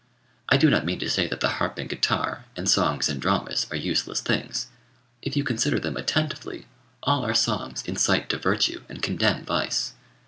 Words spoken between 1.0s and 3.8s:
say that the harp and guitar, and songs and dramas, are